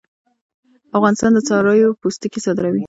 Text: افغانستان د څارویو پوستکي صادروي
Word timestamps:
افغانستان 0.97 1.31
د 1.33 1.39
څارویو 1.47 1.97
پوستکي 2.01 2.39
صادروي 2.45 2.79